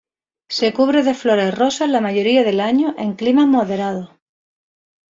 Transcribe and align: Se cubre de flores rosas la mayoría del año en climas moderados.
Se 0.49 0.73
cubre 0.73 1.03
de 1.03 1.13
flores 1.13 1.55
rosas 1.55 1.87
la 1.87 2.01
mayoría 2.01 2.43
del 2.43 2.59
año 2.59 2.95
en 2.97 3.13
climas 3.13 3.45
moderados. 3.45 4.09